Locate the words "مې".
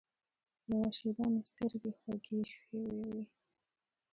1.33-1.41